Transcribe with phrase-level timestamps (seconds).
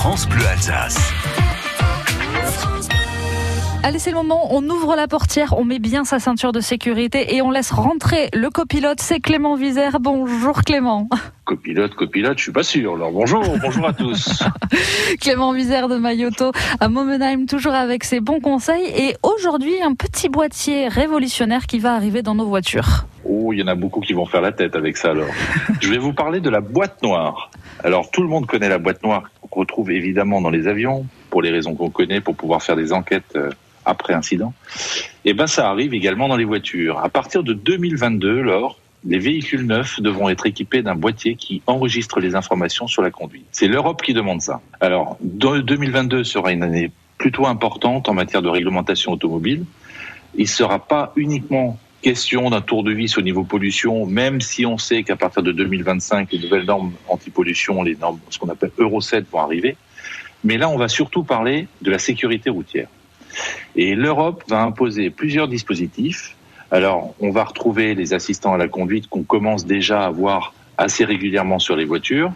[0.00, 1.12] France Bleu Alsace.
[3.82, 7.34] Allez, c'est le moment, on ouvre la portière, on met bien sa ceinture de sécurité
[7.36, 10.00] et on laisse rentrer le copilote, c'est Clément Vizère.
[10.00, 11.06] Bonjour Clément.
[11.44, 12.94] Copilote, copilote, je suis pas sûr.
[12.94, 14.42] Alors bonjour, bonjour à tous.
[15.20, 18.86] Clément Vizère de Mayoto à Momenheim, toujours avec ses bons conseils.
[18.96, 23.04] Et aujourd'hui, un petit boîtier révolutionnaire qui va arriver dans nos voitures.
[23.24, 25.28] Oh, il y en a beaucoup qui vont faire la tête avec ça alors.
[25.82, 27.50] je vais vous parler de la boîte noire.
[27.82, 31.42] Alors tout le monde connaît la boîte noire qu'on retrouve évidemment dans les avions, pour
[31.42, 33.50] les raisons qu'on connaît, pour pouvoir faire des enquêtes euh,
[33.84, 34.52] après incident,
[35.24, 36.98] et eh ben ça arrive également dans les voitures.
[36.98, 42.20] À partir de 2022, lors les véhicules neufs devront être équipés d'un boîtier qui enregistre
[42.20, 43.46] les informations sur la conduite.
[43.50, 44.60] C'est l'Europe qui demande ça.
[44.80, 49.64] Alors, 2022 sera une année plutôt importante en matière de réglementation automobile.
[50.34, 54.64] Il ne sera pas uniquement question d'un tour de vis au niveau pollution, même si
[54.66, 58.70] on sait qu'à partir de 2025, les nouvelles normes anti-pollution, les normes, ce qu'on appelle
[58.78, 59.76] Euro 7, vont arriver.
[60.44, 62.88] Mais là, on va surtout parler de la sécurité routière.
[63.76, 66.36] Et l'Europe va imposer plusieurs dispositifs.
[66.70, 71.04] Alors, on va retrouver les assistants à la conduite qu'on commence déjà à voir assez
[71.04, 72.32] régulièrement sur les voitures.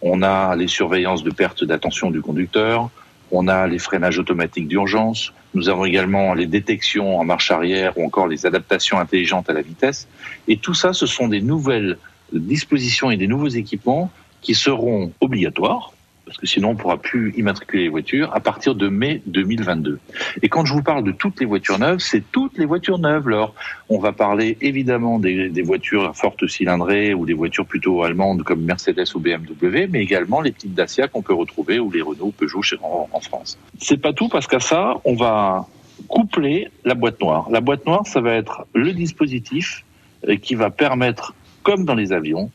[0.00, 2.90] On a les surveillances de perte d'attention du conducteur.
[3.30, 5.32] On a les freinages automatiques d'urgence.
[5.54, 9.62] Nous avons également les détections en marche arrière ou encore les adaptations intelligentes à la
[9.62, 10.08] vitesse.
[10.46, 11.98] Et tout ça, ce sont des nouvelles
[12.32, 15.92] dispositions et des nouveaux équipements qui seront obligatoires
[16.28, 19.98] parce que sinon on ne pourra plus immatriculer les voitures à partir de mai 2022.
[20.42, 23.26] Et quand je vous parle de toutes les voitures neuves, c'est toutes les voitures neuves.
[23.28, 23.54] Alors,
[23.88, 28.62] on va parler évidemment des, voitures à forte cylindrée ou des voitures plutôt allemandes comme
[28.62, 32.60] Mercedes ou BMW, mais également les petites Dacia qu'on peut retrouver ou les Renault, Peugeot
[32.82, 33.58] en, en France.
[33.80, 35.66] C'est pas tout parce qu'à ça, on va
[36.08, 37.48] coupler la boîte noire.
[37.50, 39.84] La boîte noire, ça va être le dispositif
[40.28, 42.50] euh, qui va permettre, comme dans les avions,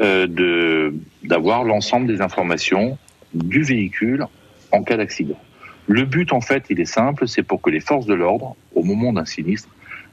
[0.00, 0.92] euh,
[1.24, 2.98] d'avoir l'ensemble des informations
[3.44, 4.26] du véhicule
[4.72, 5.38] en cas d'accident.
[5.86, 8.82] Le but, en fait, il est simple, c'est pour que les forces de l'ordre, au
[8.82, 9.70] moment d'un sinistre,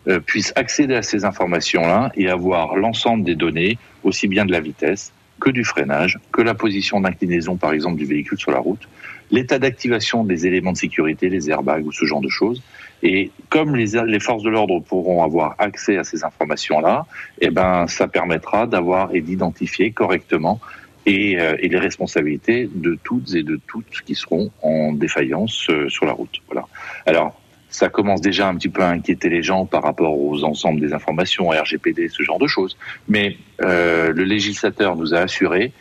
[0.08, 4.60] euh, puissent accéder à ces informations-là et avoir l'ensemble des données, aussi bien de la
[4.62, 5.12] vitesse
[5.42, 8.88] que du freinage, que la position d'inclinaison, par exemple, du véhicule sur la route,
[9.32, 12.62] l'état d'activation des éléments de sécurité, les airbags ou ce genre de choses.
[13.04, 17.06] Et comme les, les forces de l'ordre pourront avoir accès à ces informations-là,
[17.42, 20.62] eh ben, ça permettra d'avoir et d'identifier correctement
[21.06, 25.90] et, euh, et, les responsabilités de toutes et de toutes qui seront en défaillance euh,
[25.90, 26.42] sur la route.
[26.48, 26.68] Voilà.
[27.06, 27.40] Alors,
[27.70, 30.94] ça commence déjà un petit peu à inquiéter les gens par rapport aux ensembles des
[30.94, 32.78] informations, RGPD, ce genre de choses.
[33.08, 35.74] Mais euh, le législateur nous a assuré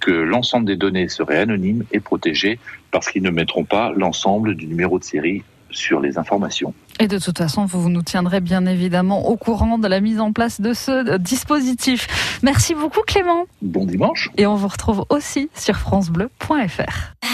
[0.00, 2.58] que l'ensemble des données seraient anonymes et protégées
[2.90, 6.74] parce qu'ils ne mettront pas l'ensemble du numéro de série sur les informations.
[7.00, 10.32] Et de toute façon, vous nous tiendrez bien évidemment au courant de la mise en
[10.32, 12.40] place de ce dispositif.
[12.42, 13.46] Merci beaucoup Clément.
[13.62, 14.30] Bon dimanche.
[14.36, 17.28] Et on vous retrouve aussi sur francebleu.fr.